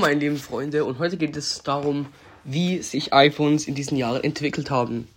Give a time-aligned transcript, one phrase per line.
[0.00, 2.06] Meine lieben Freunde und heute geht es darum,
[2.44, 5.08] wie sich iPhones in diesen Jahren entwickelt haben.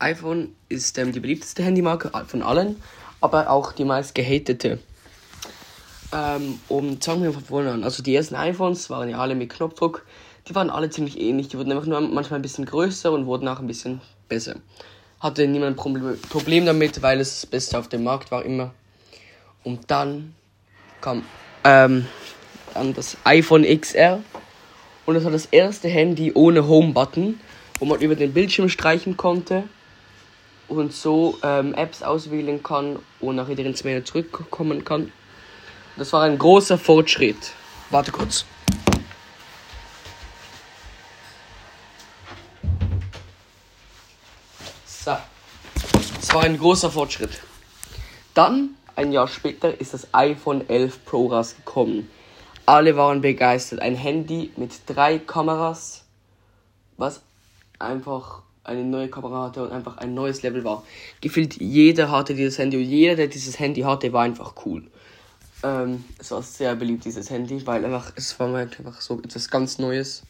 [0.00, 2.76] iPhone ist ähm, die beliebteste Handymarke von allen,
[3.22, 4.80] aber auch die meist gehatete.
[6.12, 7.84] Ähm, und fangen wir von vorne an.
[7.84, 10.04] Also die ersten iPhones waren ja alle mit Knopfdruck.
[10.46, 11.48] Die waren alle ziemlich ähnlich.
[11.48, 14.56] Die wurden einfach nur manchmal ein bisschen größer und wurden auch ein bisschen besser.
[15.20, 18.74] Hatte niemand ein Problem damit, weil es das Beste auf dem Markt war immer.
[19.64, 20.34] Und dann
[21.00, 21.24] kam
[21.64, 22.06] ähm,
[22.74, 24.22] an das iPhone XR.
[25.06, 27.40] Und das war das erste Handy ohne Home-Button,
[27.78, 29.64] wo man über den Bildschirm streichen konnte
[30.68, 35.12] und so ähm, Apps auswählen kann und nachher ins Menü zurückkommen kann.
[35.96, 37.52] Das war ein großer Fortschritt.
[37.90, 38.46] Warte kurz.
[44.86, 45.16] So.
[46.20, 47.40] Das war ein großer Fortschritt.
[48.32, 52.08] Dann, ein Jahr später, ist das iPhone 11 Pro rausgekommen.
[52.66, 53.80] Alle waren begeistert.
[53.80, 56.04] Ein Handy mit drei Kameras,
[56.96, 57.22] was
[57.78, 60.84] einfach eine neue Kamera hatte und einfach ein neues Level war.
[61.20, 64.84] Gefühlt jeder hatte dieses Handy und jeder, der dieses Handy hatte, war einfach cool.
[65.64, 69.78] Ähm, es war sehr beliebt, dieses Handy, weil einfach, es war einfach so etwas ganz
[69.78, 70.22] Neues.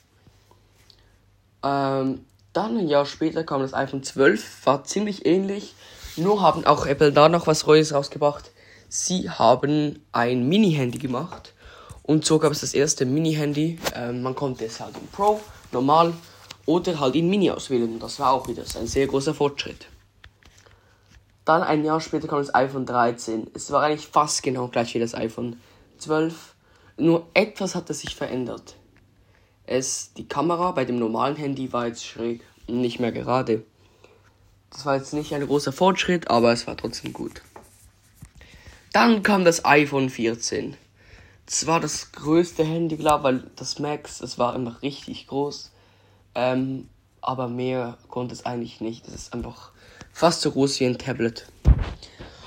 [1.62, 5.74] Ähm, dann ein Jahr später kam das iPhone 12, war ziemlich ähnlich,
[6.16, 8.50] nur haben auch Apple da noch was Neues rausgebracht.
[8.88, 11.52] Sie haben ein Mini-Handy gemacht
[12.02, 13.78] und so gab es das erste Mini-Handy.
[13.94, 16.12] Ähm, man konnte es halt in Pro, normal
[16.66, 17.92] oder halt in Mini auswählen.
[17.92, 19.86] Und das war auch wieder ein sehr großer Fortschritt.
[21.44, 23.50] Dann ein Jahr später kam das iPhone 13.
[23.54, 25.60] Es war eigentlich fast genau gleich wie das iPhone
[25.98, 26.54] 12.
[26.98, 28.76] Nur etwas hatte sich verändert.
[29.66, 33.64] Es, die Kamera bei dem normalen Handy war jetzt schräg und nicht mehr gerade.
[34.70, 37.42] Das war jetzt nicht ein großer Fortschritt, aber es war trotzdem gut.
[38.92, 40.76] Dann kam das iPhone 14.
[41.46, 45.70] Das war das größte Handy, glaube weil das Max, das war einfach richtig groß.
[46.34, 46.88] Ähm,
[47.20, 49.06] aber mehr konnte es eigentlich nicht.
[49.06, 49.70] Das ist einfach
[50.12, 51.46] fast so groß wie ein Tablet.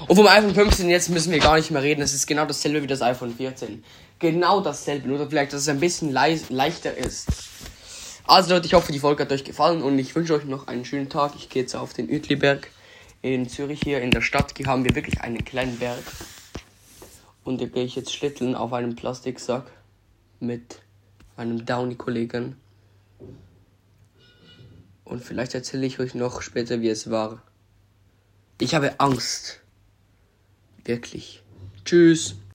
[0.08, 2.02] Und vom iPhone 15 jetzt müssen wir gar nicht mehr reden.
[2.02, 3.84] Es ist genau dasselbe wie das iPhone 14.
[4.20, 7.28] Genau dasselbe, nur vielleicht, dass es ein bisschen leichter ist.
[8.28, 10.84] Also Leute, ich hoffe, die Folge hat euch gefallen und ich wünsche euch noch einen
[10.84, 11.34] schönen Tag.
[11.38, 12.70] Ich gehe jetzt auf den Uetliberg
[13.22, 14.54] in Zürich hier in der Stadt.
[14.58, 16.04] Hier haben wir wirklich einen kleinen Berg.
[17.46, 19.72] Und da gehe ich jetzt schlitteln auf einem Plastiksack
[20.40, 20.82] mit
[21.38, 22.58] meinem Downy-Kollegen.
[25.04, 27.44] Und vielleicht erzähle ich euch noch später, wie es war.
[28.60, 29.62] Ich habe Angst.
[30.84, 31.44] Wirklich.
[31.86, 32.36] Tschüss.